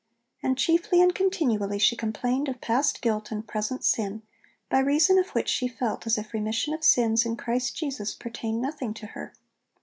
[0.41, 4.23] And chiefly and continually she complained of past guilt and present sin,
[4.67, 8.63] by reason of which she felt as if 'remission of sins in Christ Jesus pertained
[8.63, 9.31] nothing to her.'